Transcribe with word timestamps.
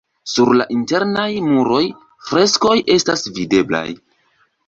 Sur 0.35 0.51
la 0.59 0.65
internaj 0.75 1.25
muroj 1.49 1.83
freskoj 2.29 2.75
estas 2.97 3.27
videblaj. 3.39 3.87